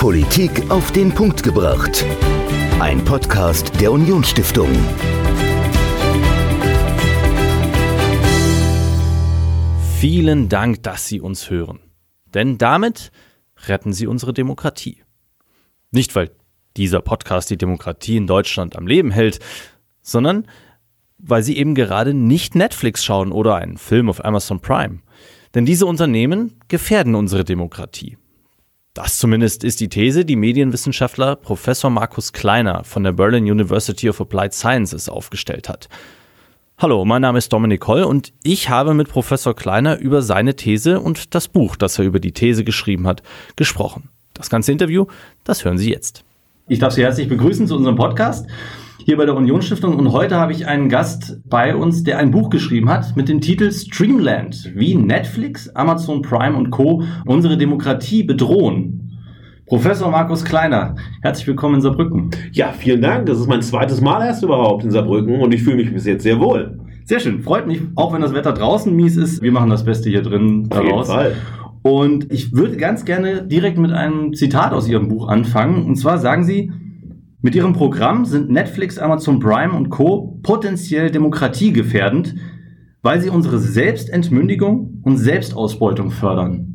[0.00, 2.06] Politik auf den Punkt gebracht.
[2.80, 4.70] Ein Podcast der Unionsstiftung.
[9.98, 11.80] Vielen Dank, dass Sie uns hören.
[12.32, 13.12] Denn damit
[13.66, 15.02] retten Sie unsere Demokratie.
[15.90, 16.30] Nicht, weil
[16.78, 19.38] dieser Podcast die Demokratie in Deutschland am Leben hält,
[20.00, 20.46] sondern
[21.18, 25.00] weil Sie eben gerade nicht Netflix schauen oder einen Film auf Amazon Prime.
[25.54, 28.16] Denn diese Unternehmen gefährden unsere Demokratie.
[28.92, 34.20] Das zumindest ist die These, die Medienwissenschaftler Professor Markus Kleiner von der Berlin University of
[34.20, 35.88] Applied Sciences aufgestellt hat.
[36.76, 40.98] Hallo, mein Name ist Dominik Holl und ich habe mit Professor Kleiner über seine These
[40.98, 43.22] und das Buch, das er über die These geschrieben hat,
[43.54, 44.08] gesprochen.
[44.34, 45.06] Das ganze Interview,
[45.44, 46.24] das hören Sie jetzt.
[46.66, 48.48] Ich darf Sie herzlich begrüßen zu unserem Podcast
[49.10, 52.48] hier bei der Unionsstiftung und heute habe ich einen Gast bei uns, der ein Buch
[52.48, 57.02] geschrieben hat mit dem Titel Streamland, wie Netflix, Amazon Prime und Co.
[57.26, 59.18] unsere Demokratie bedrohen.
[59.66, 62.30] Professor Markus Kleiner, herzlich willkommen in Saarbrücken.
[62.52, 63.26] Ja, vielen Dank.
[63.26, 66.22] Das ist mein zweites Mal erst überhaupt in Saarbrücken und ich fühle mich bis jetzt
[66.22, 66.78] sehr wohl.
[67.04, 69.42] Sehr schön, freut mich, auch wenn das Wetter draußen mies ist.
[69.42, 71.34] Wir machen das Beste hier drin Auf jeden Fall.
[71.82, 75.84] Und ich würde ganz gerne direkt mit einem Zitat aus Ihrem Buch anfangen.
[75.84, 76.70] Und zwar sagen Sie,
[77.42, 80.38] mit ihrem Programm sind Netflix, Amazon Prime und Co.
[80.42, 82.34] potenziell demokratiegefährdend,
[83.02, 86.70] weil sie unsere Selbstentmündigung und Selbstausbeutung fördern.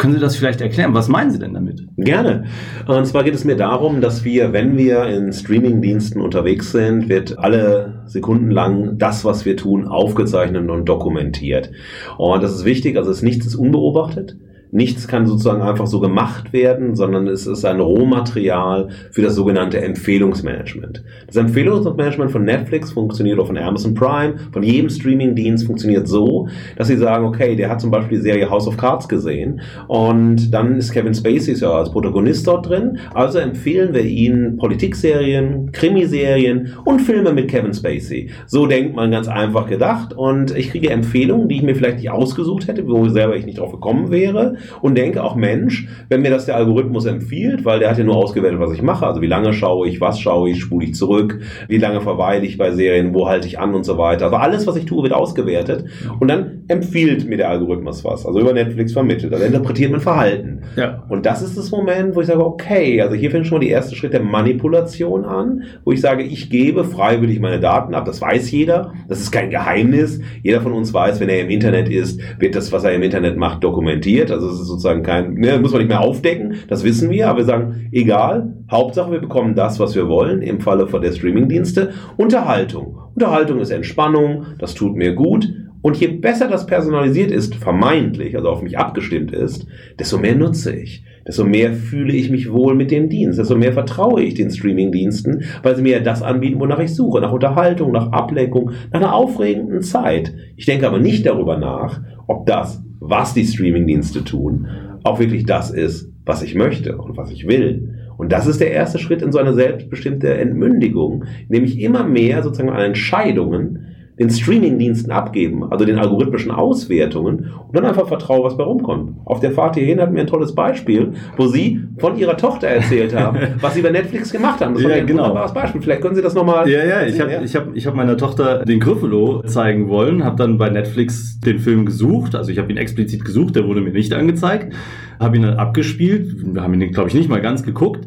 [0.00, 0.94] Können Sie das vielleicht erklären?
[0.94, 1.86] Was meinen Sie denn damit?
[1.98, 2.44] Gerne.
[2.86, 7.38] Und zwar geht es mir darum, dass wir, wenn wir in Streamingdiensten unterwegs sind, wird
[7.38, 11.70] alle Sekunden lang das, was wir tun, aufgezeichnet und dokumentiert.
[12.16, 14.38] Und das ist wichtig, also es nichts ist unbeobachtet.
[14.72, 19.80] Nichts kann sozusagen einfach so gemacht werden, sondern es ist ein Rohmaterial für das sogenannte
[19.80, 21.02] Empfehlungsmanagement.
[21.26, 26.86] Das Empfehlungsmanagement von Netflix funktioniert oder von Amazon Prime, von jedem Streamingdienst funktioniert so, dass
[26.86, 30.76] sie sagen, okay, der hat zum Beispiel die Serie House of Cards gesehen und dann
[30.76, 37.00] ist Kevin Spacey ja als Protagonist dort drin, also empfehlen wir ihnen Politikserien, Krimiserien und
[37.00, 38.30] Filme mit Kevin Spacey.
[38.46, 42.10] So denkt man ganz einfach gedacht und ich kriege Empfehlungen, die ich mir vielleicht nicht
[42.10, 46.30] ausgesucht hätte, wo selber ich nicht drauf gekommen wäre und denke auch, Mensch, wenn mir
[46.30, 49.26] das der Algorithmus empfiehlt, weil der hat ja nur ausgewertet, was ich mache, also wie
[49.26, 53.14] lange schaue ich, was schaue ich, spule ich zurück, wie lange verweile ich bei Serien,
[53.14, 54.26] wo halte ich an und so weiter.
[54.26, 55.84] Also alles, was ich tue, wird ausgewertet.
[56.18, 60.62] Und dann empfiehlt mir der Algorithmus was, also über Netflix vermittelt, also interpretiert mein Verhalten.
[60.76, 61.04] Ja.
[61.08, 63.74] Und das ist das Moment, wo ich sage, okay, also hier fängt schon mal der
[63.74, 68.20] erste Schritt der Manipulation an, wo ich sage, ich gebe freiwillig meine Daten ab, das
[68.20, 72.20] weiß jeder, das ist kein Geheimnis, jeder von uns weiß, wenn er im Internet ist,
[72.38, 75.72] wird das, was er im Internet macht, dokumentiert, also das ist sozusagen kein, ne, muss
[75.72, 79.80] man nicht mehr aufdecken, das wissen wir, aber wir sagen, egal, Hauptsache wir bekommen das,
[79.80, 82.98] was wir wollen, im Falle von der Streamingdienste, Unterhaltung.
[83.14, 85.52] Unterhaltung ist Entspannung, das tut mir gut.
[85.82, 89.66] Und je besser das personalisiert ist, vermeintlich, also auf mich abgestimmt ist,
[89.98, 91.04] desto mehr nutze ich.
[91.26, 95.44] Desto mehr fühle ich mich wohl mit dem Dienst, desto mehr vertraue ich den Streamingdiensten,
[95.62, 99.82] weil sie mir das anbieten, wonach ich suche, nach Unterhaltung, nach Ablenkung, nach einer aufregenden
[99.82, 100.34] Zeit.
[100.56, 104.68] Ich denke aber nicht darüber nach, ob das was die Streamingdienste tun,
[105.02, 107.96] auch wirklich das ist, was ich möchte und was ich will.
[108.16, 112.70] Und das ist der erste Schritt in so eine selbstbestimmte Entmündigung, nämlich immer mehr sozusagen
[112.70, 113.89] an Entscheidungen
[114.20, 119.16] den Streamingdiensten abgeben, also den algorithmischen Auswertungen und dann einfach vertraue, was bei rumkommt.
[119.24, 123.16] Auf der Fahrt hierhin hatten wir ein tolles Beispiel, wo Sie von Ihrer Tochter erzählt
[123.16, 124.74] haben, was Sie bei Netflix gemacht haben.
[124.74, 125.22] Das war ein genau.
[125.22, 125.80] wunderbares Beispiel.
[125.80, 126.68] Vielleicht können Sie das nochmal...
[126.68, 130.36] Ja, ja, ich habe ich hab, ich hab meiner Tochter den Griffelo zeigen wollen, habe
[130.36, 133.92] dann bei Netflix den Film gesucht, also ich habe ihn explizit gesucht, der wurde mir
[133.92, 134.74] nicht angezeigt,
[135.18, 138.06] habe ihn dann abgespielt, wir haben ihn, glaube ich, nicht mal ganz geguckt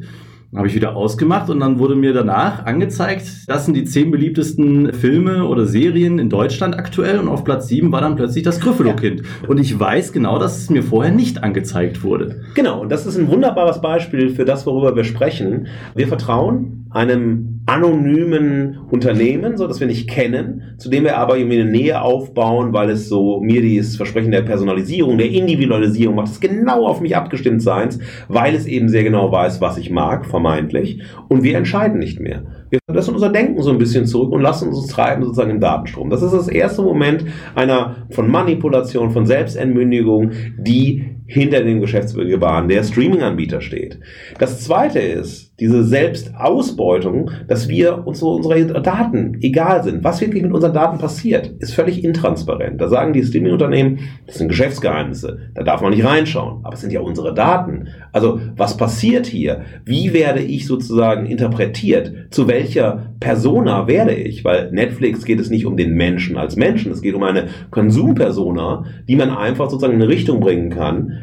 [0.55, 4.93] habe ich wieder ausgemacht und dann wurde mir danach angezeigt, das sind die zehn beliebtesten
[4.93, 9.21] Filme oder Serien in Deutschland aktuell und auf Platz sieben war dann plötzlich das Gryffalo-Kind.
[9.21, 9.49] Ja.
[9.49, 12.41] Und ich weiß genau, dass es mir vorher nicht angezeigt wurde.
[12.53, 15.67] Genau, und das ist ein wunderbares Beispiel für das, worüber wir sprechen.
[15.95, 21.61] Wir vertrauen einem anonymen Unternehmen, so dass wir nicht kennen, zu dem wir aber irgendwie
[21.61, 26.39] eine Nähe aufbauen, weil es so mir dieses Versprechen der Personalisierung, der Individualisierung macht, es
[26.39, 31.01] genau auf mich abgestimmt seins, weil es eben sehr genau weiß, was ich mag, vermeintlich,
[31.29, 32.43] und wir entscheiden nicht mehr.
[32.73, 36.09] Wir lassen unser Denken so ein bisschen zurück und lassen uns treiben sozusagen im Datenstrom.
[36.09, 37.23] Das ist das erste Moment
[37.53, 43.99] einer von Manipulation, von Selbstentmündigung, die hinter dem Geschäftsgebaren der Streaming-Anbieter steht.
[44.39, 50.03] Das zweite ist, diese Selbstausbeutung, dass wir uns so unsere Daten egal sind.
[50.03, 52.81] Was wirklich mit unseren Daten passiert, ist völlig intransparent.
[52.81, 56.65] Da sagen die Streaming-Unternehmen, das sind Geschäftsgeheimnisse, da darf man nicht reinschauen.
[56.65, 57.87] Aber es sind ja unsere Daten.
[58.11, 59.61] Also was passiert hier?
[59.85, 62.13] Wie werde ich sozusagen interpretiert?
[62.31, 64.43] Zu welcher Persona werde ich?
[64.45, 68.85] Weil Netflix geht es nicht um den Menschen als Menschen, es geht um eine Konsumpersona,
[69.07, 71.19] die man einfach sozusagen in eine Richtung bringen kann,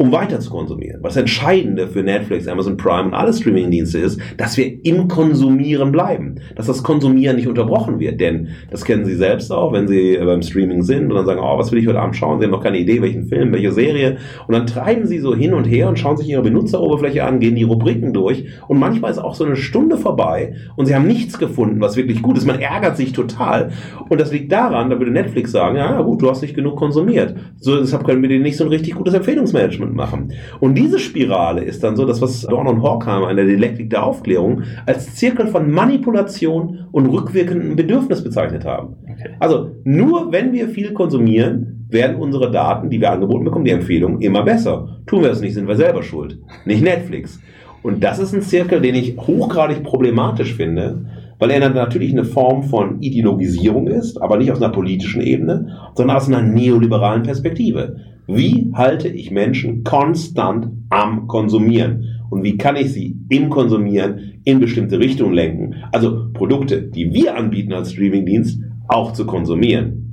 [0.00, 1.00] um weiter zu konsumieren.
[1.02, 6.36] Was Entscheidende für Netflix, Amazon Prime und alle Streamingdienste ist, dass wir im Konsumieren bleiben,
[6.56, 10.40] dass das Konsumieren nicht unterbrochen wird, denn das kennen Sie selbst auch, wenn Sie beim
[10.40, 12.38] Streaming sind und dann sagen, oh, was will ich heute Abend schauen?
[12.38, 14.16] Sie haben noch keine Idee, welchen Film, welche Serie
[14.48, 17.54] und dann treiben Sie so hin und her und schauen sich Ihre Benutzeroberfläche an, gehen
[17.54, 21.38] die Rubriken durch und manchmal ist auch so eine Stunde vorbei und Sie haben nichts
[21.38, 22.46] gefunden, was wirklich gut ist.
[22.46, 23.72] Man ärgert sich total
[24.08, 27.34] und das liegt daran, da würde Netflix sagen, ja gut, du hast nicht genug konsumiert.
[27.58, 30.32] So, deshalb können wir dir nicht so ein richtig gutes Empfehlungsmanagement machen.
[30.60, 34.04] Und diese Spirale ist dann so, das was Dorn und Horkheimer in der Dialektik der
[34.04, 38.96] Aufklärung als Zirkel von Manipulation und rückwirkendem Bedürfnis bezeichnet haben.
[39.02, 39.30] Okay.
[39.38, 44.20] Also nur wenn wir viel konsumieren, werden unsere Daten, die wir angeboten bekommen, die Empfehlungen
[44.20, 45.00] immer besser.
[45.06, 46.38] Tun wir es nicht, sind wir selber schuld.
[46.64, 47.40] Nicht Netflix.
[47.82, 51.06] Und das ist ein Zirkel, den ich hochgradig problematisch finde,
[51.40, 56.16] weil er natürlich eine Form von Ideologisierung ist, aber nicht aus einer politischen Ebene, sondern
[56.16, 57.96] aus einer neoliberalen Perspektive.
[58.28, 62.20] Wie halte ich Menschen konstant am Konsumieren?
[62.30, 65.74] Und wie kann ich sie im Konsumieren in bestimmte Richtungen lenken?
[65.90, 70.09] Also Produkte, die wir anbieten als Streamingdienst, auch zu konsumieren.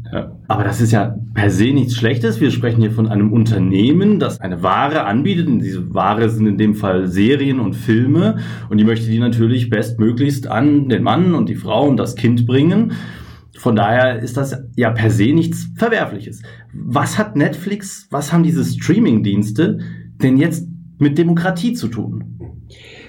[0.47, 2.39] Aber das ist ja per se nichts Schlechtes.
[2.39, 5.47] Wir sprechen hier von einem Unternehmen, das eine Ware anbietet.
[5.47, 8.37] Und diese Ware sind in dem Fall Serien und Filme.
[8.69, 12.45] Und die möchte die natürlich bestmöglichst an den Mann und die Frau und das Kind
[12.45, 12.93] bringen.
[13.57, 16.43] Von daher ist das ja per se nichts Verwerfliches.
[16.73, 19.79] Was hat Netflix, was haben diese Streaming-Dienste
[20.21, 20.67] denn jetzt
[20.99, 22.37] mit Demokratie zu tun?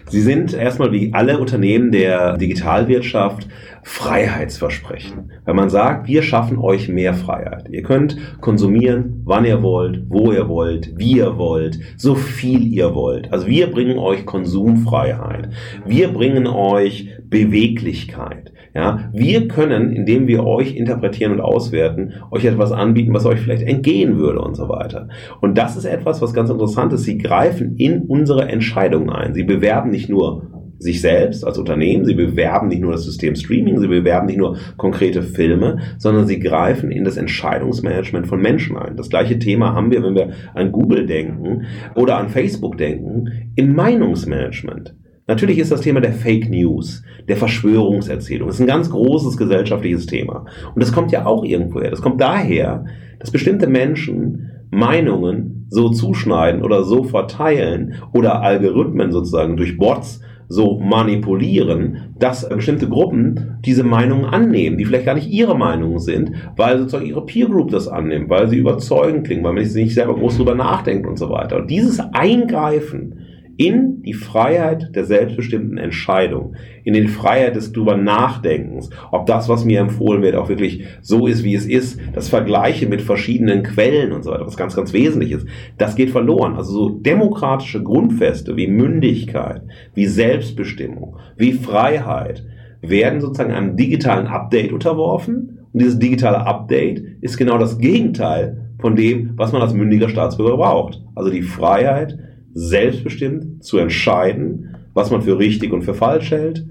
[0.08, 3.46] Sie sind erstmal wie alle Unternehmen der Digitalwirtschaft
[3.82, 5.32] Freiheitsversprechen.
[5.44, 7.68] Wenn man sagt, wir schaffen euch mehr Freiheit.
[7.70, 12.94] Ihr könnt konsumieren, wann ihr wollt, wo ihr wollt, wie ihr wollt, so viel ihr
[12.94, 13.32] wollt.
[13.32, 15.50] Also wir bringen euch Konsumfreiheit.
[15.86, 18.52] Wir bringen euch Beweglichkeit.
[18.74, 23.62] Ja, wir können, indem wir euch interpretieren und auswerten, euch etwas anbieten, was euch vielleicht
[23.62, 25.08] entgehen würde und so weiter.
[25.40, 27.04] Und das ist etwas, was ganz interessant ist.
[27.04, 29.34] Sie greifen in unsere Entscheidungen ein.
[29.34, 33.80] Sie bewerben nicht nur sich selbst als Unternehmen, sie bewerben nicht nur das System Streaming,
[33.80, 38.96] sie bewerben nicht nur konkrete Filme, sondern sie greifen in das Entscheidungsmanagement von Menschen ein.
[38.96, 41.66] Das gleiche Thema haben wir, wenn wir an Google denken
[41.96, 44.94] oder an Facebook denken, in Meinungsmanagement.
[45.28, 50.06] Natürlich ist das Thema der Fake News, der Verschwörungserzählung, das ist ein ganz großes gesellschaftliches
[50.06, 50.46] Thema.
[50.74, 51.90] Und das kommt ja auch irgendwo her.
[51.90, 52.86] Das kommt daher,
[53.20, 60.78] dass bestimmte Menschen Meinungen so zuschneiden oder so verteilen oder Algorithmen sozusagen durch Bots so
[60.80, 66.78] manipulieren, dass bestimmte Gruppen diese Meinungen annehmen, die vielleicht gar nicht ihre Meinungen sind, weil
[66.78, 70.14] sozusagen ihre Peer Group das annimmt, weil sie überzeugend klingen, weil man sich nicht selber
[70.14, 71.58] groß drüber nachdenkt und so weiter.
[71.58, 73.27] Und dieses Eingreifen
[73.58, 79.64] in die Freiheit der selbstbestimmten Entscheidung, in die Freiheit des drüber Nachdenkens, ob das, was
[79.64, 84.12] mir empfohlen wird, auch wirklich so ist, wie es ist, das Vergleiche mit verschiedenen Quellen
[84.12, 85.46] und so weiter, was ganz, ganz wesentlich ist,
[85.76, 86.54] das geht verloren.
[86.54, 89.62] Also so demokratische Grundfeste wie Mündigkeit,
[89.92, 92.46] wie Selbstbestimmung, wie Freiheit
[92.80, 98.94] werden sozusagen einem digitalen Update unterworfen und dieses digitale Update ist genau das Gegenteil von
[98.94, 101.02] dem, was man als mündiger Staatsbürger braucht.
[101.16, 102.20] Also die Freiheit,
[102.54, 106.66] selbstbestimmt zu entscheiden, was man für richtig und für falsch hält,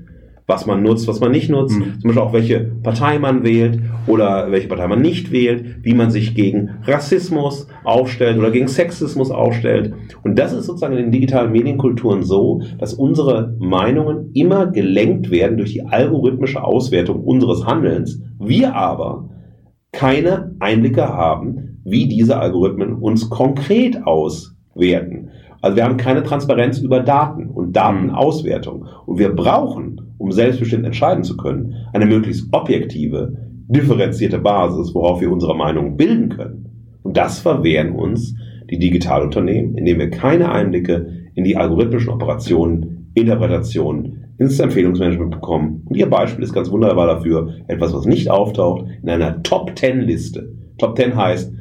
[0.48, 2.00] was man nutzt, was man nicht nutzt, mhm.
[2.00, 6.10] zum Beispiel auch welche Partei man wählt oder welche Partei man nicht wählt, wie man
[6.10, 9.94] sich gegen Rassismus aufstellt oder gegen Sexismus aufstellt.
[10.24, 15.58] Und das ist sozusagen in den digitalen Medienkulturen so, dass unsere Meinungen immer gelenkt werden
[15.58, 18.22] durch die algorithmische Auswertung unseres Handelns.
[18.40, 19.30] Wir aber
[19.92, 25.30] keine Einblicke haben, wie diese Algorithmen uns konkret auswerten.
[25.62, 28.86] Also wir haben keine Transparenz über Daten und Datenauswertung.
[29.06, 33.34] Und wir brauchen, um selbstbestimmt entscheiden zu können, eine möglichst objektive,
[33.68, 36.70] differenzierte Basis, worauf wir unsere Meinung bilden können.
[37.04, 38.36] Und das verwehren uns
[38.70, 45.84] die Digitalunternehmen, indem wir keine Einblicke in die algorithmischen Operationen, Interpretationen, ins Empfehlungsmanagement bekommen.
[45.86, 50.54] Und Ihr Beispiel ist ganz wunderbar dafür, etwas, was nicht auftaucht, in einer Top-10-Liste.
[50.78, 51.52] Top 10 heißt,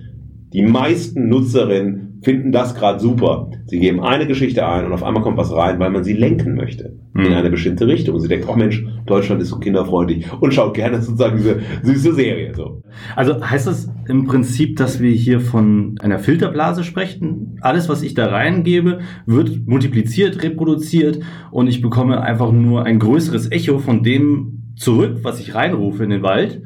[0.53, 3.51] die meisten Nutzerinnen finden das gerade super.
[3.67, 6.55] Sie geben eine Geschichte ein und auf einmal kommt was rein, weil man sie lenken
[6.55, 7.27] möchte mhm.
[7.27, 8.19] in eine bestimmte Richtung.
[8.21, 12.55] Sie denkt, oh Mensch, Deutschland ist so kinderfreundlich und schaut gerne sozusagen diese süße Serie.
[12.55, 12.83] So.
[13.15, 17.59] Also heißt das im Prinzip, dass wir hier von einer Filterblase sprechen?
[17.61, 21.21] Alles, was ich da reingebe, wird multipliziert, reproduziert
[21.51, 26.11] und ich bekomme einfach nur ein größeres Echo von dem zurück, was ich reinrufe in
[26.11, 26.63] den Wald.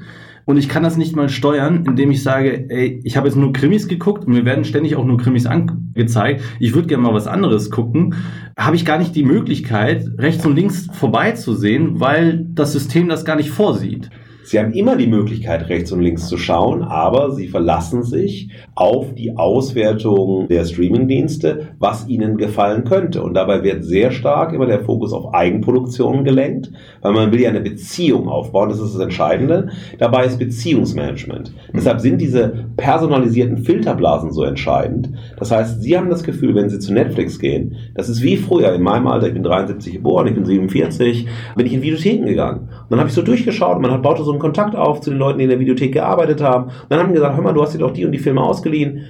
[0.50, 3.52] Und ich kann das nicht mal steuern, indem ich sage, ey, ich habe jetzt nur
[3.52, 6.42] Krimis geguckt und mir werden ständig auch nur Krimis angezeigt.
[6.58, 8.16] Ich würde gerne mal was anderes gucken.
[8.58, 13.36] Habe ich gar nicht die Möglichkeit, rechts und links vorbeizusehen, weil das System das gar
[13.36, 14.10] nicht vorsieht.
[14.44, 19.14] Sie haben immer die Möglichkeit, rechts und links zu schauen, aber Sie verlassen sich auf
[19.14, 23.22] die Auswertung der Streamingdienste, was Ihnen gefallen könnte.
[23.22, 27.50] Und dabei wird sehr stark immer der Fokus auf Eigenproduktionen gelenkt, weil man will ja
[27.50, 29.70] eine Beziehung aufbauen, das ist das Entscheidende.
[29.98, 31.50] Dabei ist Beziehungsmanagement.
[31.50, 31.76] Mhm.
[31.76, 35.10] Deshalb sind diese personalisierten Filterblasen so entscheidend.
[35.38, 38.72] Das heißt, Sie haben das Gefühl, wenn Sie zu Netflix gehen, das ist wie früher
[38.72, 42.68] in meinem Alter, ich bin 73 geboren, ich bin 47, bin ich in Videotheken gegangen.
[42.90, 45.18] Dann habe ich so durchgeschaut und man hat baute so einen Kontakt auf zu den
[45.18, 46.64] Leuten, die in der Videothek gearbeitet haben.
[46.64, 48.42] Und dann haben die gesagt, hör mal, du hast dir doch die und die Filme
[48.42, 49.06] ausgeliehen.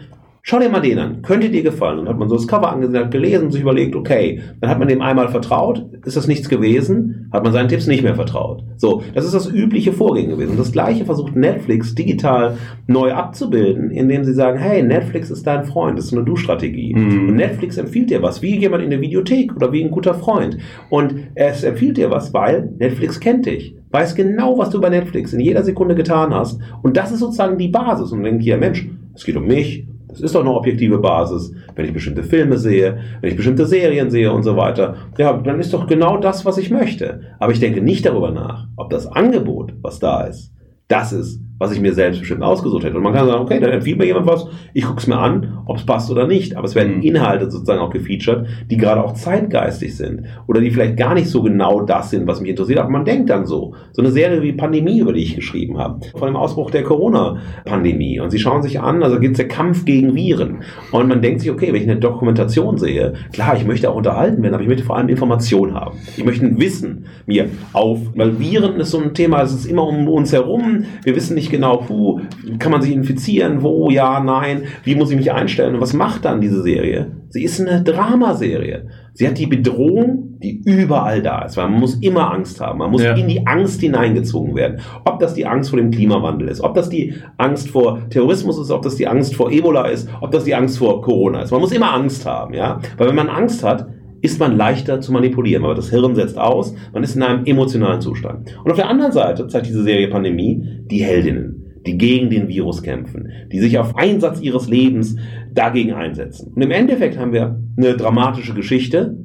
[0.50, 1.22] Schau dir mal den an.
[1.22, 2.00] Könnte dir gefallen.
[2.00, 4.80] Und hat man so das Cover angesehen, hat gelesen und sich überlegt, okay, dann hat
[4.80, 5.86] man dem einmal vertraut.
[6.04, 7.28] Ist das nichts gewesen?
[7.32, 8.64] Hat man seinen Tipps nicht mehr vertraut.
[8.76, 10.56] So, das ist das übliche Vorgehen gewesen.
[10.56, 12.56] Das Gleiche versucht Netflix digital
[12.88, 15.96] neu abzubilden, indem sie sagen, hey, Netflix ist dein Freund.
[15.96, 16.94] Das ist eine Du-Strategie.
[16.96, 17.28] Mhm.
[17.28, 20.58] Und Netflix empfiehlt dir was, wie jemand in der Videothek oder wie ein guter Freund.
[20.88, 25.32] Und es empfiehlt dir was, weil Netflix kennt dich weiß genau, was du bei Netflix
[25.32, 26.60] in jeder Sekunde getan hast.
[26.80, 28.12] Und das ist sozusagen die Basis.
[28.12, 31.52] Und dann denkt ihr, Mensch, es geht um mich, das ist doch eine objektive Basis,
[31.74, 34.96] wenn ich bestimmte Filme sehe, wenn ich bestimmte Serien sehe und so weiter.
[35.18, 37.22] Ja, dann ist doch genau das, was ich möchte.
[37.38, 40.52] Aber ich denke nicht darüber nach, ob das Angebot, was da ist,
[40.88, 42.96] das ist, was ich mir selbst bestimmt ausgesucht hätte.
[42.96, 45.58] Und man kann sagen, okay, dann empfiehlt mir jemand was, ich gucke es mir an,
[45.66, 46.56] ob es passt oder nicht.
[46.56, 47.02] Aber es werden mhm.
[47.02, 51.42] Inhalte sozusagen auch gefeatured, die gerade auch zeitgeistig sind oder die vielleicht gar nicht so
[51.42, 52.78] genau das sind, was mich interessiert.
[52.78, 53.74] Aber man denkt dann so.
[53.92, 58.20] So eine Serie wie Pandemie, über die ich geschrieben habe, von dem Ausbruch der Corona-Pandemie.
[58.20, 60.62] Und sie schauen sich an, also gibt es der Kampf gegen Viren.
[60.92, 64.42] Und man denkt sich, okay, wenn ich eine Dokumentation sehe, klar, ich möchte auch unterhalten
[64.42, 65.98] werden, aber ich möchte vor allem Information haben.
[66.16, 69.86] Ich möchte ein Wissen mir auf, weil Viren ist so ein Thema, es ist immer
[69.86, 70.84] um uns herum.
[71.04, 72.20] Wir wissen nicht genau, puh,
[72.58, 76.24] kann man sich infizieren, wo, ja, nein, wie muss ich mich einstellen und was macht
[76.24, 77.12] dann diese Serie?
[77.28, 78.88] Sie ist eine Dramaserie.
[79.12, 82.78] Sie hat die Bedrohung, die überall da ist, weil man muss immer Angst haben.
[82.78, 83.14] Man muss ja.
[83.14, 84.80] in die Angst hineingezogen werden.
[85.04, 88.70] Ob das die Angst vor dem Klimawandel ist, ob das die Angst vor Terrorismus ist,
[88.70, 91.50] ob das die Angst vor Ebola ist, ob das die Angst vor Corona ist.
[91.50, 92.80] Man muss immer Angst haben, ja.
[92.96, 93.88] Weil wenn man Angst hat,
[94.22, 98.00] ist man leichter zu manipulieren, aber das Hirn setzt aus, man ist in einem emotionalen
[98.00, 98.58] Zustand.
[98.62, 102.82] Und auf der anderen Seite zeigt diese Serie Pandemie die Heldinnen, die gegen den Virus
[102.82, 105.16] kämpfen, die sich auf Einsatz ihres Lebens
[105.52, 106.52] dagegen einsetzen.
[106.54, 109.16] Und im Endeffekt haben wir eine dramatische Geschichte,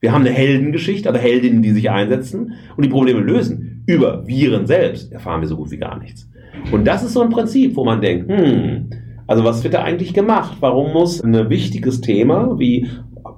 [0.00, 3.82] wir haben eine Heldengeschichte, also Heldinnen, die sich einsetzen und die Probleme lösen.
[3.86, 6.28] Über Viren selbst erfahren wir so gut wie gar nichts.
[6.70, 8.90] Und das ist so ein Prinzip, wo man denkt, hm,
[9.26, 10.56] also was wird da eigentlich gemacht?
[10.60, 12.88] Warum muss ein wichtiges Thema wie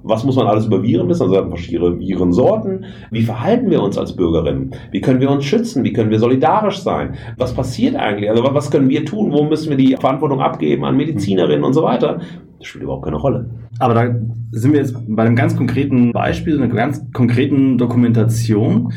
[0.03, 1.23] was muss man alles über Viren wissen?
[1.23, 2.85] Also verschiedene Virensorten.
[3.11, 4.71] Wie verhalten wir uns als Bürgerinnen?
[4.91, 5.83] Wie können wir uns schützen?
[5.83, 7.15] Wie können wir solidarisch sein?
[7.37, 8.29] Was passiert eigentlich?
[8.29, 9.31] Also was können wir tun?
[9.31, 12.19] Wo müssen wir die Verantwortung abgeben an Medizinerinnen und so weiter?
[12.57, 13.49] Das spielt überhaupt keine Rolle.
[13.79, 14.15] Aber da
[14.51, 18.93] sind wir jetzt bei einem ganz konkreten Beispiel, einer ganz konkreten Dokumentation.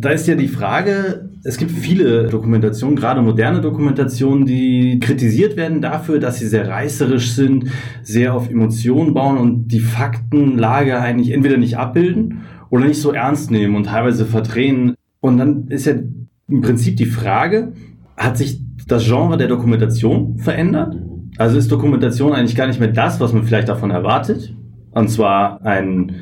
[0.00, 5.80] Da ist ja die Frage, es gibt viele Dokumentationen, gerade moderne Dokumentationen, die kritisiert werden
[5.80, 7.64] dafür, dass sie sehr reißerisch sind,
[8.02, 13.50] sehr auf Emotionen bauen und die Faktenlage eigentlich entweder nicht abbilden oder nicht so ernst
[13.50, 14.94] nehmen und teilweise verdrehen.
[15.18, 15.94] Und dann ist ja
[16.48, 17.72] im Prinzip die Frage,
[18.16, 20.96] hat sich das Genre der Dokumentation verändert?
[21.38, 24.54] Also ist Dokumentation eigentlich gar nicht mehr das, was man vielleicht davon erwartet?
[24.92, 26.12] Und zwar ein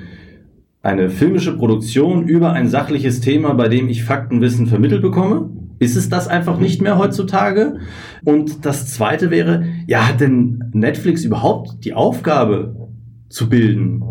[0.86, 5.50] eine filmische Produktion über ein sachliches Thema, bei dem ich Faktenwissen vermittelt bekomme?
[5.78, 7.80] Ist es das einfach nicht mehr heutzutage?
[8.24, 12.88] Und das zweite wäre, ja, hat denn Netflix überhaupt die Aufgabe
[13.28, 14.02] zu bilden?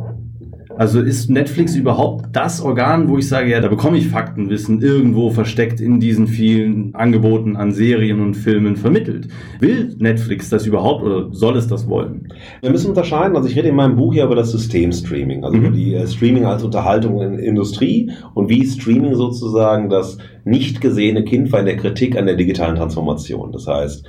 [0.77, 5.29] Also ist Netflix überhaupt das Organ, wo ich sage, ja, da bekomme ich Faktenwissen irgendwo
[5.29, 9.29] versteckt in diesen vielen Angeboten an Serien und Filmen vermittelt?
[9.59, 12.27] Will Netflix das überhaupt oder soll es das wollen?
[12.61, 15.57] Wir müssen unterscheiden, also ich rede in meinem Buch hier über das System Streaming, also
[15.57, 15.65] mhm.
[15.65, 21.23] über die äh, Streaming als Unterhaltung in Industrie und wie Streaming sozusagen das nicht gesehene
[21.23, 23.51] Kind war in der Kritik an der digitalen Transformation.
[23.51, 24.05] Das heißt,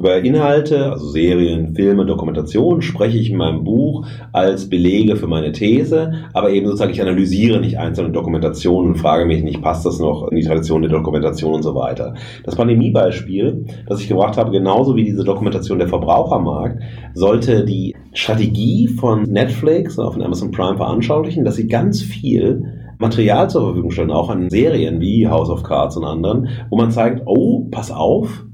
[0.00, 5.52] über Inhalte, also Serien, Filme, Dokumentationen, spreche ich in meinem Buch als Belege für meine
[5.52, 9.98] These, aber eben sozusagen ich analysiere nicht einzelne Dokumentationen und frage mich nicht, passt das
[9.98, 12.14] noch in die Tradition der Dokumentation und so weiter.
[12.44, 16.80] Das Pandemiebeispiel, das ich gebracht habe, genauso wie diese Dokumentation der Verbrauchermarkt,
[17.12, 22.62] sollte die Strategie von Netflix oder von Amazon Prime veranschaulichen, dass sie ganz viel
[22.98, 26.90] Material zur Verfügung stellen, auch an Serien wie House of Cards und anderen, wo man
[26.90, 28.46] zeigt, oh, pass auf,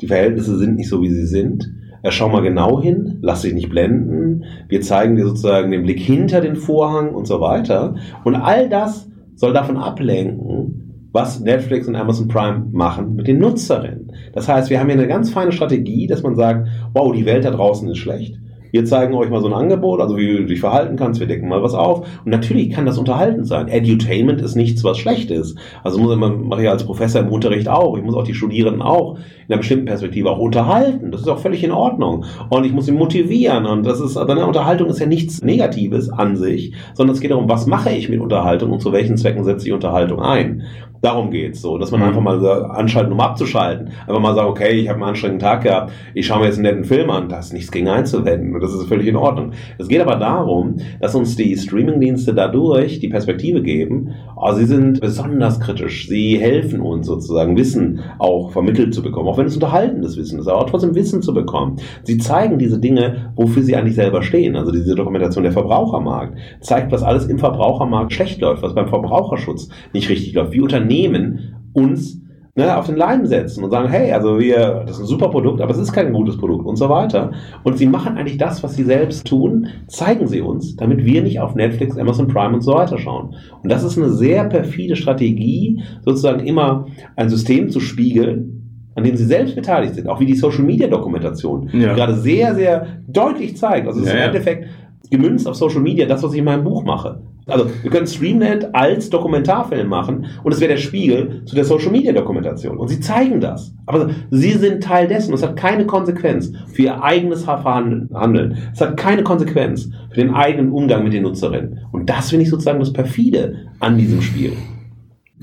[0.00, 1.72] die Verhältnisse sind nicht so, wie sie sind.
[2.08, 4.44] Schau mal genau hin, lass dich nicht blenden.
[4.68, 7.96] Wir zeigen dir sozusagen den Blick hinter den Vorhang und so weiter.
[8.22, 14.12] Und all das soll davon ablenken, was Netflix und Amazon Prime machen mit den Nutzerinnen.
[14.34, 17.44] Das heißt, wir haben hier eine ganz feine Strategie, dass man sagt, wow, die Welt
[17.44, 18.38] da draußen ist schlecht.
[18.70, 21.48] Wir zeigen euch mal so ein Angebot, also wie du dich verhalten kannst, wir decken
[21.48, 22.06] mal was auf.
[22.24, 23.68] Und natürlich kann das unterhaltend sein.
[23.68, 25.58] Edutainment ist nichts, was schlecht ist.
[25.82, 27.96] Also muss man, mache ich als Professor im Unterricht auch.
[27.96, 31.10] Ich muss auch die Studierenden auch in einer bestimmten Perspektive auch unterhalten.
[31.10, 32.24] Das ist auch völlig in Ordnung.
[32.50, 33.66] Und ich muss sie motivieren.
[33.66, 37.48] Und das ist, eine Unterhaltung ist ja nichts Negatives an sich, sondern es geht darum,
[37.48, 40.62] was mache ich mit Unterhaltung und zu welchen Zwecken setze ich Unterhaltung ein.
[41.02, 42.06] Darum geht's so, dass man mhm.
[42.06, 43.90] einfach mal anschalten, um abzuschalten.
[44.06, 46.64] Einfach mal sagen, okay, ich habe einen anstrengenden Tag gehabt, ich schaue mir jetzt einen
[46.64, 49.52] netten Film an, da ist nichts gegen einzuwenden und das ist völlig in Ordnung.
[49.78, 55.00] Es geht aber darum, dass uns die Streamingdienste dadurch die Perspektive geben, oh, sie sind
[55.00, 60.16] besonders kritisch, sie helfen uns sozusagen Wissen auch vermittelt zu bekommen, auch wenn es unterhaltendes
[60.16, 61.76] Wissen ist, aber trotzdem Wissen zu bekommen.
[62.04, 66.90] Sie zeigen diese Dinge, wofür sie eigentlich selber stehen, also diese Dokumentation der Verbrauchermarkt, zeigt,
[66.92, 71.54] was alles im Verbrauchermarkt schlecht läuft, was beim Verbraucherschutz nicht richtig läuft, wie Unternehmen Unternehmen
[71.72, 72.20] uns
[72.54, 75.60] ne, auf den Leim setzen und sagen, hey, also wir, das ist ein super Produkt,
[75.60, 77.32] aber es ist kein gutes Produkt und so weiter.
[77.64, 81.40] Und sie machen eigentlich das, was sie selbst tun, zeigen sie uns, damit wir nicht
[81.40, 83.34] auf Netflix, Amazon Prime und so weiter schauen.
[83.62, 88.52] Und das ist eine sehr perfide Strategie, sozusagen immer ein System zu spiegeln,
[88.94, 91.90] an dem sie selbst beteiligt sind, auch wie die Social Media Dokumentation, ja.
[91.90, 93.86] die gerade sehr, sehr deutlich zeigt.
[93.86, 94.68] Also es ja, ist im Endeffekt
[95.10, 97.20] gemünzt auf Social Media das, was ich in meinem Buch mache.
[97.48, 101.92] Also wir können Streamnet als Dokumentarfilm machen und es wäre der Spiegel zu der Social
[101.92, 102.76] Media Dokumentation.
[102.76, 103.72] Und sie zeigen das.
[103.86, 105.32] Aber sie sind Teil dessen.
[105.32, 108.56] Es hat keine Konsequenz für ihr eigenes Handeln.
[108.72, 111.78] Es hat keine Konsequenz für den eigenen Umgang mit den Nutzerinnen.
[111.92, 114.52] Und das finde ich sozusagen das Perfide an diesem Spiel.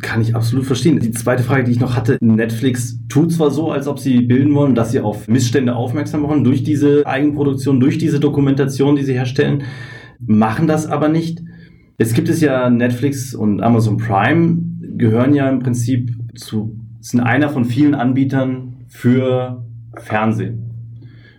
[0.01, 1.00] Kann ich absolut verstehen.
[1.00, 4.53] Die zweite Frage, die ich noch hatte, Netflix tut zwar so, als ob sie bilden
[4.55, 9.13] wollen, dass sie auf Missstände aufmerksam machen durch diese Eigenproduktion, durch diese Dokumentation, die sie
[9.13, 9.63] herstellen,
[10.19, 11.41] machen das aber nicht.
[12.03, 14.57] Jetzt gibt es ja Netflix und Amazon Prime,
[14.98, 20.69] gehören ja im Prinzip zu, sind einer von vielen Anbietern für Fernsehen.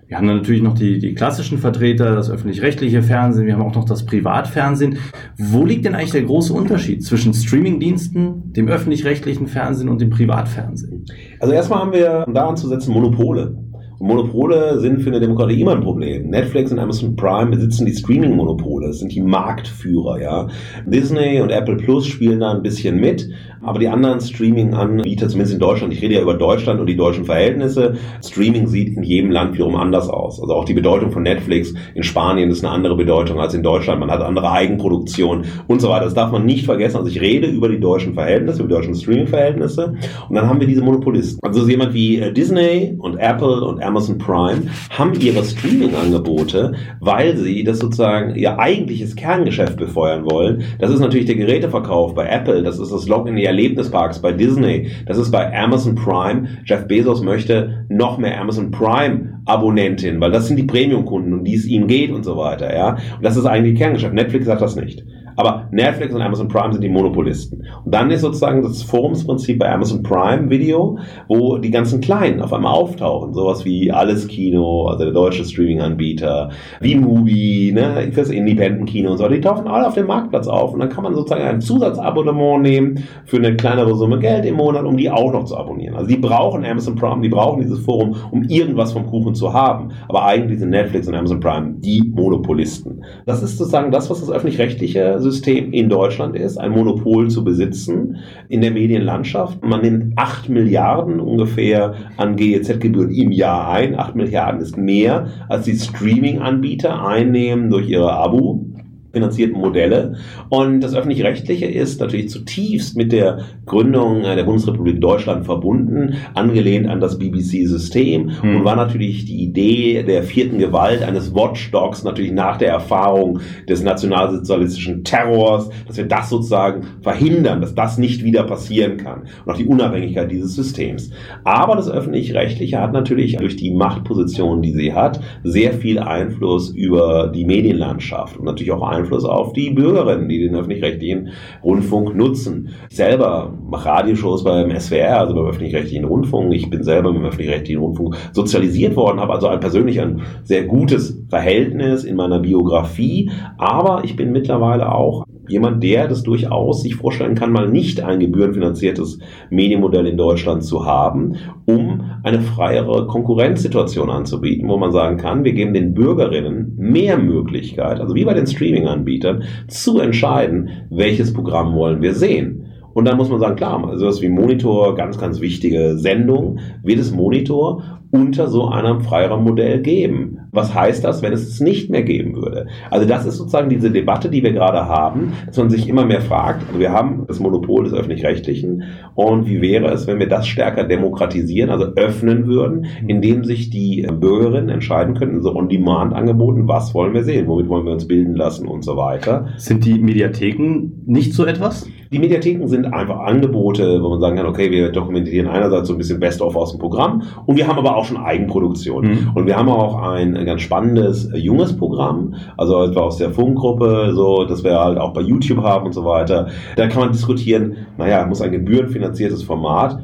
[0.06, 3.74] Wir haben dann natürlich noch die, die klassischen Vertreter, das öffentlich-rechtliche Fernsehen, wir haben auch
[3.74, 4.96] noch das Privatfernsehen.
[5.36, 11.04] Wo liegt denn eigentlich der große Unterschied zwischen Streamingdiensten, dem öffentlich-rechtlichen Fernsehen und dem Privatfernsehen?
[11.40, 13.54] Also erstmal haben wir daran zu setzen Monopole.
[13.98, 16.28] Monopole sind für eine Demokratie immer ein Problem.
[16.28, 20.48] Netflix und Amazon Prime besitzen die Streaming-Monopole, das sind die Marktführer, ja.
[20.86, 23.28] Disney und Apple Plus spielen da ein bisschen mit,
[23.64, 27.24] aber die anderen Streaming-Anbieter, zumindest in Deutschland, ich rede ja über Deutschland und die deutschen
[27.24, 30.40] Verhältnisse, Streaming sieht in jedem Land wiederum anders aus.
[30.40, 34.00] Also auch die Bedeutung von Netflix in Spanien ist eine andere Bedeutung als in Deutschland.
[34.00, 36.04] Man hat andere Eigenproduktion und so weiter.
[36.04, 36.98] Das darf man nicht vergessen.
[36.98, 39.94] Also ich rede über die deutschen Verhältnisse, über die deutschen Streaming-Verhältnisse
[40.28, 41.38] und dann haben wir diese Monopolisten.
[41.42, 47.64] Also jemand wie äh, Disney und Apple und Amazon Prime haben ihre Streaming-Angebote, weil sie
[47.64, 50.64] das sozusagen ihr eigentliches Kerngeschäft befeuern wollen.
[50.78, 54.32] Das ist natürlich der Geräteverkauf bei Apple, das ist das Login in die Erlebnisparks bei
[54.32, 56.48] Disney, das ist bei Amazon Prime.
[56.64, 61.54] Jeff Bezos möchte noch mehr Amazon Prime Abonnentin, weil das sind die Premium-Kunden, um die
[61.54, 62.96] es ihm geht und so weiter, ja.
[63.16, 64.14] Und das ist eigentlich Kerngeschäft.
[64.14, 65.04] Netflix sagt das nicht.
[65.36, 67.66] Aber Netflix und Amazon Prime sind die Monopolisten.
[67.84, 72.52] Und dann ist sozusagen das Forumsprinzip bei Amazon Prime Video, wo die ganzen Kleinen auf
[72.52, 73.34] einmal auftauchen.
[73.34, 79.28] Sowas wie Alles Kino, also der deutsche Streaming-Anbieter, wie Movie, ne, fürs Independent-Kino und so.
[79.28, 80.72] Die tauchen alle auf dem Marktplatz auf.
[80.72, 84.84] Und dann kann man sozusagen ein Zusatzabonnement nehmen für eine kleinere Summe Geld im Monat,
[84.84, 85.96] um die auch noch zu abonnieren.
[85.96, 89.92] Also die brauchen Amazon Prime, die brauchen dieses Forum, um irgendwas vom Kuchen zu haben.
[90.08, 93.04] Aber eigentlich sind Netflix und Amazon Prime die Monopolisten.
[93.26, 98.18] Das ist sozusagen das, was das öffentlich-rechtliche System in Deutschland ist, ein Monopol zu besitzen
[98.48, 99.64] in der Medienlandschaft.
[99.64, 103.98] Man nimmt 8 Milliarden ungefähr an GEZ-Gebühren im Jahr ein.
[103.98, 108.66] 8 Milliarden ist mehr, als die Streaming-Anbieter einnehmen durch ihre Abo
[109.14, 110.16] finanzierten Modelle.
[110.50, 117.00] Und das öffentlich-rechtliche ist natürlich zutiefst mit der Gründung der Bundesrepublik Deutschland verbunden, angelehnt an
[117.00, 118.56] das BBC-System hm.
[118.56, 123.82] und war natürlich die Idee der vierten Gewalt eines Watchdogs natürlich nach der Erfahrung des
[123.82, 129.56] nationalsozialistischen Terrors, dass wir das sozusagen verhindern, dass das nicht wieder passieren kann und auch
[129.56, 131.10] die Unabhängigkeit dieses Systems.
[131.44, 137.30] Aber das öffentlich-rechtliche hat natürlich durch die Machtposition, die sie hat, sehr viel Einfluss über
[137.34, 141.30] die Medienlandschaft und natürlich auch Einfluss Einfluss auf die Bürgerinnen, die den öffentlich-rechtlichen
[141.62, 142.70] Rundfunk nutzen.
[142.90, 146.54] Ich selber mache Radioshows beim SWR, also beim öffentlich-rechtlichen Rundfunk.
[146.54, 151.22] Ich bin selber im öffentlich-rechtlichen Rundfunk sozialisiert worden, habe also ein, persönlich ein sehr gutes
[151.28, 157.34] Verhältnis in meiner Biografie, aber ich bin mittlerweile auch jemand, der das durchaus sich vorstellen
[157.34, 159.18] kann, mal nicht ein gebührenfinanziertes
[159.50, 165.52] Medienmodell in Deutschland zu haben, um eine freiere Konkurrenzsituation anzubieten, wo man sagen kann, wir
[165.52, 172.02] geben den Bürgerinnen mehr Möglichkeit, also wie bei den Streaming-Anbietern, zu entscheiden, welches Programm wollen
[172.02, 172.66] wir sehen.
[172.94, 177.12] Und dann muss man sagen, klar, sowas wie Monitor, ganz, ganz wichtige Sendung, wird es
[177.12, 180.38] Monitor unter so einem freieren Modell geben.
[180.54, 182.68] Was heißt das, wenn es es nicht mehr geben würde?
[182.88, 186.20] Also das ist sozusagen diese Debatte, die wir gerade haben, dass man sich immer mehr
[186.20, 188.84] fragt, also wir haben das Monopol des öffentlich-rechtlichen
[189.16, 194.06] und wie wäre es, wenn wir das stärker demokratisieren, also öffnen würden, indem sich die
[194.08, 198.68] Bürgerinnen entscheiden könnten, so On-Demand-Angeboten, was wollen wir sehen, womit wollen wir uns bilden lassen
[198.68, 199.48] und so weiter.
[199.56, 201.88] Sind die Mediatheken nicht so etwas?
[202.12, 205.98] Die Mediatheken sind einfach Angebote, wo man sagen kann, okay, wir dokumentieren einerseits so ein
[205.98, 209.04] bisschen Best-of aus dem Programm und wir haben aber auch schon Eigenproduktion.
[209.04, 209.30] Mhm.
[209.34, 214.12] Und wir haben auch ein ganz spannendes äh, junges Programm, also etwa aus der Funkgruppe,
[214.14, 216.48] so, dass wir halt auch bei YouTube haben und so weiter.
[216.76, 219.98] Da kann man diskutieren, naja, muss ein gebührenfinanziertes Format,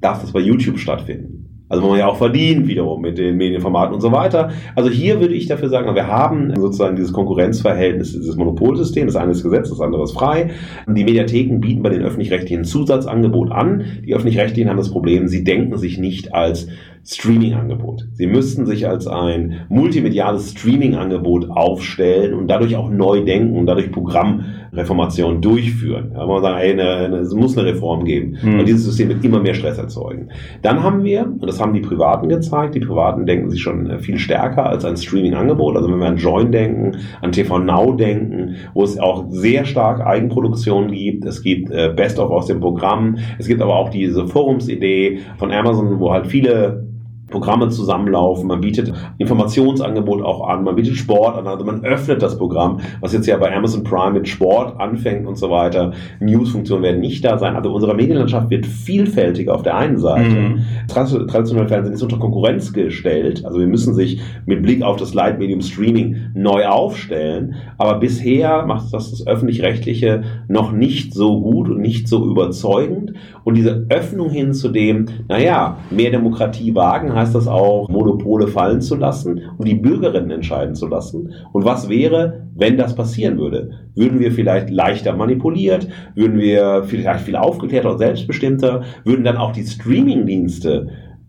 [0.00, 1.37] darf das bei YouTube stattfinden?
[1.68, 4.50] Also wo man ja auch verdient wiederum mit den Medienformaten und so weiter.
[4.74, 9.06] Also hier würde ich dafür sagen, wir haben sozusagen dieses Konkurrenzverhältnis, dieses Monopolsystem.
[9.06, 10.50] Das eine ist Gesetz, das andere ist frei.
[10.86, 13.84] Die Mediatheken bieten bei den öffentlich-rechtlichen Zusatzangebot an.
[14.06, 16.68] Die öffentlich-rechtlichen haben das Problem, sie denken sich nicht als
[17.10, 18.06] Streaming-Angebot.
[18.12, 23.90] Sie müssten sich als ein multimediales Streaming-Angebot aufstellen und dadurch auch neu denken und dadurch
[23.90, 26.10] Programmreformation durchführen.
[26.14, 28.36] Da man sagen, ey, eine, eine, es muss eine Reform geben.
[28.42, 28.60] Mhm.
[28.60, 30.28] Und dieses System wird immer mehr Stress erzeugen.
[30.60, 33.98] Dann haben wir, und das haben die Privaten gezeigt, die Privaten denken sich schon äh,
[33.98, 35.76] viel stärker als ein Streaming-Angebot.
[35.76, 40.00] Also wenn wir an Join denken, an TV Now denken, wo es auch sehr stark
[40.00, 45.20] Eigenproduktion gibt, es gibt äh, Best-of aus dem Programm, es gibt aber auch diese Forumsidee
[45.38, 46.87] von Amazon, wo halt viele
[47.30, 52.38] Programme zusammenlaufen, man bietet Informationsangebot auch an, man bietet Sport an, also man öffnet das
[52.38, 55.92] Programm, was jetzt ja bei Amazon Prime mit Sport anfängt und so weiter.
[56.20, 57.56] News-Funktionen werden nicht da sein.
[57.56, 60.28] Also unsere Medienlandschaft wird vielfältiger auf der einen Seite.
[60.28, 60.60] Mhm.
[60.88, 65.60] Traditionelle Fernsehen ist unter Konkurrenz gestellt, also wir müssen sich mit Blick auf das Leitmedium
[65.60, 72.08] Streaming neu aufstellen, aber bisher macht das das öffentlich-rechtliche noch nicht so gut und nicht
[72.08, 73.12] so überzeugend
[73.44, 78.80] und diese Öffnung hin zu dem, naja, mehr Demokratie wagen heißt das auch, Monopole fallen
[78.80, 81.32] zu lassen und die Bürgerinnen entscheiden zu lassen.
[81.52, 83.70] Und was wäre, wenn das passieren würde?
[83.94, 85.88] Würden wir vielleicht leichter manipuliert?
[86.14, 88.82] Würden wir vielleicht viel aufgeklärter und selbstbestimmter?
[89.04, 90.88] Würden dann auch die Streaming-Dienste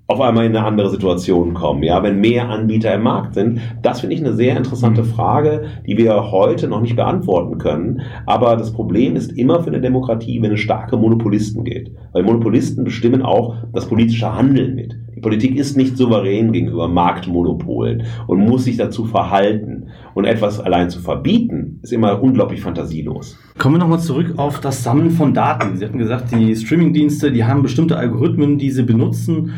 [0.10, 3.62] auf einmal in eine andere Situation kommen, ja, wenn mehr Anbieter im Markt sind.
[3.84, 8.02] Das finde ich eine sehr interessante Frage, die wir heute noch nicht beantworten können.
[8.26, 11.92] Aber das Problem ist immer für eine Demokratie, wenn es starke Monopolisten geht.
[12.12, 14.98] Weil Monopolisten bestimmen auch das politische Handeln mit.
[15.16, 19.90] Die Politik ist nicht souverän gegenüber Marktmonopolen und muss sich dazu verhalten.
[20.16, 23.38] Und etwas allein zu verbieten, ist immer unglaublich fantasielos.
[23.60, 25.78] Kommen wir nochmal zurück auf das Sammeln von Daten.
[25.78, 29.54] Sie hatten gesagt, die Streamingdienste, die haben bestimmte Algorithmen, die sie benutzen,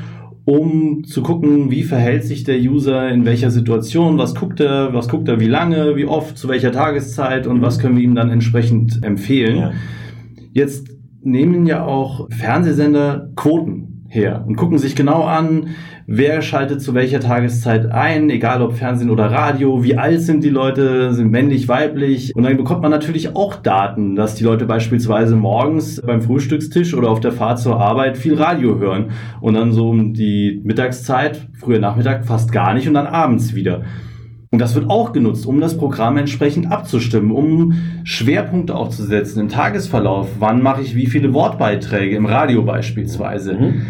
[0.51, 5.07] um zu gucken, wie verhält sich der User in welcher Situation, was guckt er, was
[5.07, 8.29] guckt er, wie lange, wie oft, zu welcher Tageszeit und was können wir ihm dann
[8.29, 9.55] entsprechend empfehlen.
[9.55, 9.71] Ja.
[10.51, 10.89] Jetzt
[11.23, 15.69] nehmen ja auch Fernsehsender Quoten her und gucken sich genau an,
[16.05, 20.49] wer schaltet zu welcher Tageszeit ein, egal ob Fernsehen oder Radio, wie alt sind die
[20.49, 22.35] Leute, sind männlich, weiblich.
[22.35, 27.09] Und dann bekommt man natürlich auch Daten, dass die Leute beispielsweise morgens beim Frühstückstisch oder
[27.09, 31.79] auf der Fahrt zur Arbeit viel Radio hören und dann so um die Mittagszeit, früher
[31.79, 33.83] Nachmittag fast gar nicht und dann abends wieder.
[34.51, 39.39] Und das wird auch genutzt, um das Programm entsprechend abzustimmen, um Schwerpunkte auch zu setzen
[39.39, 40.27] im Tagesverlauf.
[40.39, 43.53] Wann mache ich wie viele Wortbeiträge im Radio beispielsweise?
[43.53, 43.81] Mhm.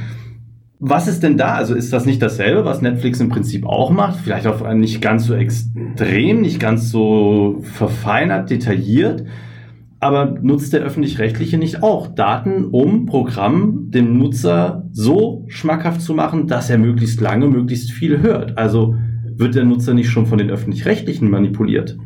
[0.77, 1.55] Was ist denn da?
[1.55, 4.19] Also ist das nicht dasselbe, was Netflix im Prinzip auch macht?
[4.19, 9.25] Vielleicht auch nicht ganz so extrem, nicht ganz so verfeinert, detailliert.
[9.99, 16.47] Aber nutzt der öffentlich-rechtliche nicht auch Daten, um Programm dem Nutzer so schmackhaft zu machen,
[16.47, 18.57] dass er möglichst lange, möglichst viel hört?
[18.57, 18.95] Also
[19.41, 21.97] wird der Nutzer nicht schon von den öffentlich-rechtlichen manipuliert?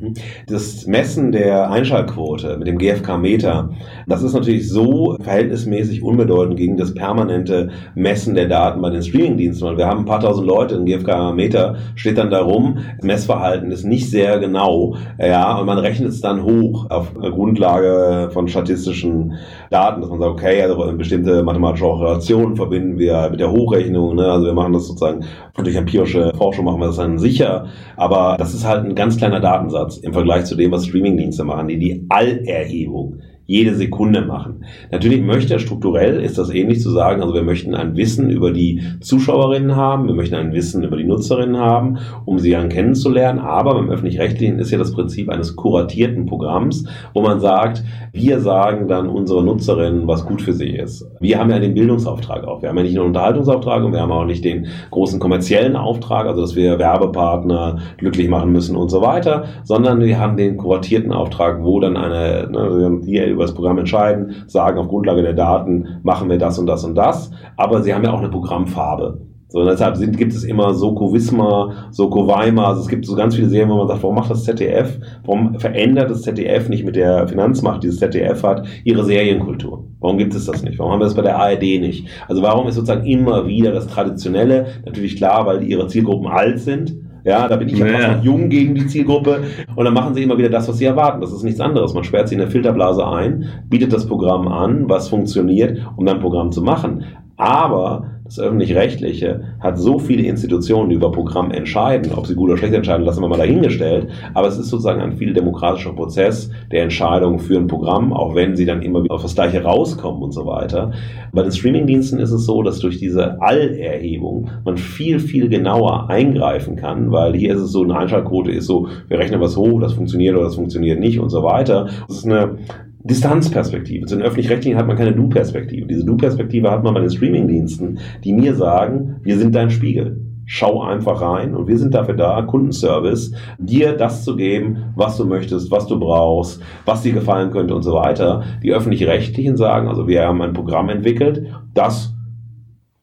[0.47, 3.69] Das Messen der Einschaltquote mit dem GfK-Meter,
[4.07, 9.67] das ist natürlich so verhältnismäßig unbedeutend gegen das permanente Messen der Daten bei den Streamingdiensten,
[9.67, 13.83] weil wir haben ein paar tausend Leute, ein GfK-Meter steht dann darum, das Messverhalten ist
[13.83, 19.33] nicht sehr genau, ja, und man rechnet es dann hoch auf Grundlage von statistischen
[19.69, 24.31] Daten, dass man sagt, okay, also bestimmte mathematische Operationen verbinden wir mit der Hochrechnung, ne?
[24.31, 25.25] also wir machen das sozusagen
[25.63, 29.39] durch empirische Forschung machen wir das dann sicher, aber das ist halt ein ganz kleiner
[29.39, 34.65] Datensatz im Vergleich zu dem, was Streamingdienste machen, die die Allerhebung jede Sekunde machen.
[34.91, 38.51] Natürlich möchte er strukturell, ist das ähnlich zu sagen, also wir möchten ein Wissen über
[38.51, 43.39] die Zuschauerinnen haben, wir möchten ein Wissen über die Nutzerinnen haben, um sie dann kennenzulernen,
[43.39, 48.87] aber beim Öffentlich-Rechtlichen ist ja das Prinzip eines kuratierten Programms, wo man sagt, wir sagen
[48.87, 51.05] dann unsere Nutzerinnen, was gut für sie ist.
[51.19, 52.61] Wir haben ja den Bildungsauftrag auch.
[52.61, 55.75] Wir haben ja nicht nur einen Unterhaltungsauftrag und wir haben auch nicht den großen kommerziellen
[55.75, 60.57] Auftrag, also dass wir Werbepartner glücklich machen müssen und so weiter, sondern wir haben den
[60.57, 65.33] kuratierten Auftrag, wo dann eine, ne, die über das Programm entscheiden, sagen, auf Grundlage der
[65.33, 67.31] Daten machen wir das und das und das.
[67.57, 69.19] Aber sie haben ja auch eine Programmfarbe.
[69.55, 73.35] So, deshalb sind, gibt es immer Soko Wismar, Soko Weimar, also es gibt so ganz
[73.35, 76.95] viele Serien, wo man sagt, warum macht das ZDF, warum verändert das ZDF nicht mit
[76.95, 79.85] der Finanzmacht, die das ZDF hat, ihre Serienkultur?
[79.99, 80.77] Warum gibt es das nicht?
[80.79, 82.07] Warum haben wir das bei der ARD nicht?
[82.27, 86.95] Also warum ist sozusagen immer wieder das Traditionelle, natürlich klar, weil ihre Zielgruppen alt sind,
[87.25, 89.43] ja, da bin ich ja fast noch jung gegen die Zielgruppe.
[89.75, 91.21] Und dann machen sie immer wieder das, was sie erwarten.
[91.21, 91.93] Das ist nichts anderes.
[91.93, 96.19] Man sperrt sie in eine Filterblase ein, bietet das Programm an, was funktioniert, um dann
[96.19, 97.03] Programm zu machen.
[97.35, 102.11] Aber das öffentlich-rechtliche hat so viele Institutionen, die über Programm entscheiden.
[102.15, 104.07] Ob sie gut oder schlecht entscheiden, lassen wir mal dahingestellt.
[104.33, 108.55] Aber es ist sozusagen ein viel demokratischer Prozess der Entscheidung für ein Programm, auch wenn
[108.55, 110.91] sie dann immer wieder auf das Gleiche rauskommen und so weiter.
[111.33, 116.77] Bei den Streamingdiensten ist es so, dass durch diese Allerhebung man viel, viel genauer eingreifen
[116.77, 119.93] kann, weil hier ist es so, eine Einschaltquote ist so, wir rechnen was hoch, das
[119.93, 121.89] funktioniert oder das funktioniert nicht und so weiter.
[122.07, 122.57] Das ist eine
[123.05, 124.07] Distanzperspektive.
[124.07, 125.87] Zu den öffentlich-rechtlichen hat man keine Du-Perspektive.
[125.87, 130.21] Diese Du-Perspektive hat man bei den Streaming-Diensten, die mir sagen, wir sind dein Spiegel.
[130.47, 135.25] Schau einfach rein und wir sind dafür da, Kundenservice, dir das zu geben, was du
[135.25, 138.43] möchtest, was du brauchst, was dir gefallen könnte und so weiter.
[138.63, 142.14] Die öffentlich-rechtlichen sagen, also wir haben ein Programm entwickelt, das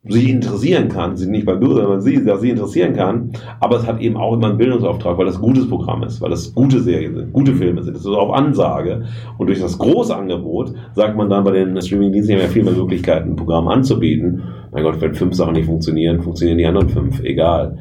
[0.04, 3.86] sie interessieren kann, sie nicht bei Bürger, sondern sie, dass sie interessieren kann, aber es
[3.86, 7.14] hat eben auch immer einen Bildungsauftrag, weil das gutes Programm ist, weil das gute Serien
[7.14, 9.04] sind, gute Filme sind, das ist auf Ansage
[9.38, 13.30] und durch das große Angebot sagt man dann bei den Streaming-Diensten, ja viel mehr Möglichkeiten,
[13.30, 14.42] ein Programm anzubieten.
[14.72, 17.78] Mein Gott, wenn fünf Sachen nicht funktionieren, funktionieren die anderen fünf, egal.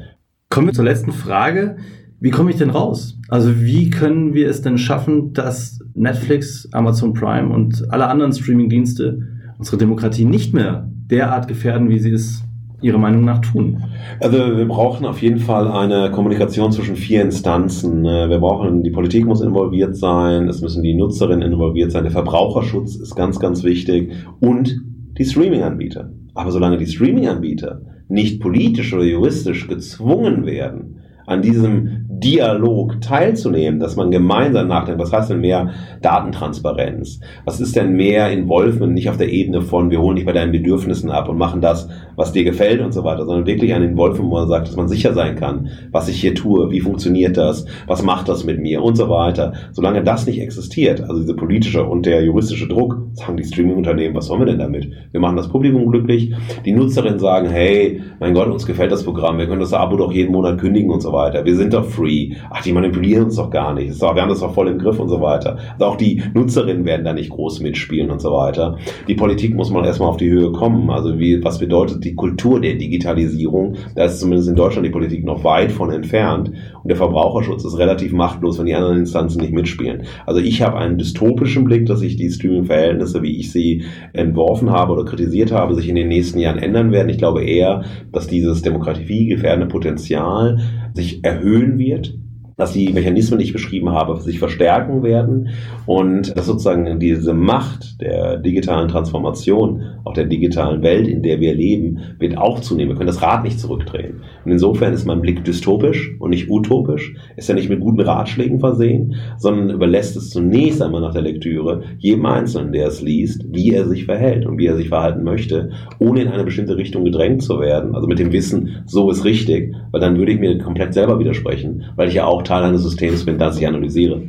[0.49, 1.77] Kommen wir zur letzten Frage.
[2.19, 3.17] Wie komme ich denn raus?
[3.29, 9.40] Also wie können wir es denn schaffen, dass Netflix, Amazon Prime und alle anderen Streaming-Dienste
[9.61, 12.43] unsere Demokratie nicht mehr derart gefährden, wie sie es
[12.81, 13.83] Ihrer Meinung nach tun?
[14.19, 18.03] Also wir brauchen auf jeden Fall eine Kommunikation zwischen vier Instanzen.
[18.03, 22.11] Äh, wir brauchen, die Politik muss involviert sein, es müssen die Nutzerinnen involviert sein, der
[22.11, 24.81] Verbraucherschutz ist ganz, ganz wichtig und
[25.19, 26.11] die Streaming-Anbieter.
[26.33, 33.95] Aber solange die Streaming-Anbieter nicht politisch oder juristisch gezwungen werden, an diesem Dialog teilzunehmen, dass
[33.95, 35.71] man gemeinsam nachdenkt, was heißt denn mehr
[36.01, 37.21] Datentransparenz?
[37.45, 40.51] Was ist denn mehr Involvement, nicht auf der Ebene von, wir holen dich bei deinen
[40.51, 44.29] Bedürfnissen ab und machen das, was dir gefällt und so weiter, sondern wirklich ein Involvement,
[44.29, 47.65] wo man sagt, dass man sicher sein kann, was ich hier tue, wie funktioniert das,
[47.87, 49.53] was macht das mit mir und so weiter.
[49.71, 54.25] Solange das nicht existiert, also diese politische und der juristische Druck, sagen die Streaming-Unternehmen, was
[54.25, 54.91] sollen wir denn damit?
[55.11, 56.33] Wir machen das Publikum glücklich,
[56.65, 60.11] die Nutzerinnen sagen, hey, mein Gott, uns gefällt das Programm, wir können das Abo doch
[60.11, 61.45] jeden Monat kündigen und so weiter.
[61.45, 62.35] Wir sind doch free.
[62.49, 63.99] Ach, die manipulieren uns doch gar nicht.
[63.99, 65.57] Wir haben das doch voll im Griff und so weiter.
[65.73, 68.77] Also auch die Nutzerinnen werden da nicht groß mitspielen und so weiter.
[69.07, 70.89] Die Politik muss man erstmal auf die Höhe kommen.
[70.89, 73.75] Also wie, was bedeutet die Kultur der Digitalisierung?
[73.95, 76.49] Da ist zumindest in Deutschland die Politik noch weit von entfernt.
[76.49, 80.03] Und der Verbraucherschutz ist relativ machtlos, wenn die anderen Instanzen nicht mitspielen.
[80.25, 83.83] Also ich habe einen dystopischen Blick, dass sich die Streaming-Verhältnisse, wie ich sie
[84.13, 87.09] entworfen habe oder kritisiert habe, sich in den nächsten Jahren ändern werden.
[87.09, 90.59] Ich glaube eher, dass dieses demokratiegefährdende Potenzial
[90.93, 92.17] sich erhöhen wird
[92.61, 95.49] dass die Mechanismen, die ich beschrieben habe, sich verstärken werden
[95.87, 101.55] und dass sozusagen diese Macht der digitalen Transformation, auch der digitalen Welt, in der wir
[101.55, 102.91] leben, wird auch zunehmen.
[102.91, 104.21] Wir können das Rad nicht zurückdrehen.
[104.45, 108.59] Und insofern ist mein Blick dystopisch und nicht utopisch, ist ja nicht mit guten Ratschlägen
[108.59, 113.71] versehen, sondern überlässt es zunächst einmal nach der Lektüre jedem Einzelnen, der es liest, wie
[113.71, 117.41] er sich verhält und wie er sich verhalten möchte, ohne in eine bestimmte Richtung gedrängt
[117.41, 117.95] zu werden.
[117.95, 121.85] Also mit dem Wissen, so ist richtig, weil dann würde ich mir komplett selber widersprechen,
[121.95, 124.23] weil ich ja auch Teil eines Systems bin, das ich analysiere.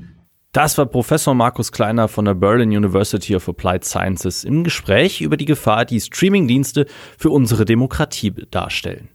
[0.53, 5.37] Das war Professor Markus Kleiner von der Berlin University of Applied Sciences im Gespräch über
[5.37, 6.87] die Gefahr, die Streamingdienste
[7.19, 9.09] für unsere Demokratie darstellen.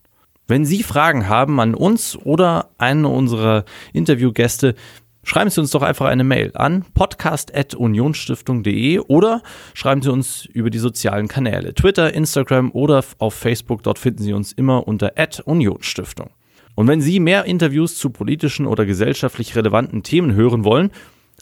[0.46, 4.76] Wenn Sie Fragen haben an uns oder einen unserer Interviewgäste,
[5.24, 9.42] schreiben Sie uns doch einfach eine Mail an podcast.unionstiftung.de oder
[9.74, 13.84] schreiben Sie uns über die sozialen Kanäle Twitter, Instagram oder auf Facebook.
[13.84, 15.14] Dort finden Sie uns immer unter
[15.46, 16.32] Unionsstiftung.
[16.78, 20.92] Und wenn Sie mehr Interviews zu politischen oder gesellschaftlich relevanten Themen hören wollen,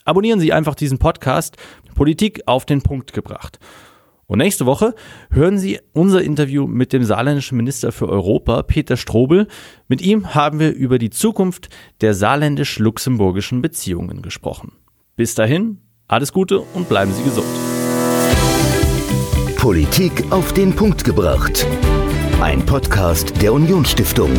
[0.06, 1.58] abonnieren Sie einfach diesen Podcast
[1.94, 3.60] Politik auf den Punkt gebracht.
[4.28, 4.96] Und nächste Woche
[5.30, 9.50] hören Sie unser Interview mit dem saarländischen Minister für Europa, Peter Strobel.
[9.90, 11.68] Mit ihm haben wir über die Zukunft
[12.00, 14.72] der saarländisch-luxemburgischen Beziehungen gesprochen.
[15.18, 17.46] Bis dahin, alles Gute und bleiben Sie gesund.
[19.58, 21.68] Politik auf den Punkt gebracht.
[22.40, 24.32] Ein Podcast der Unionsstiftung.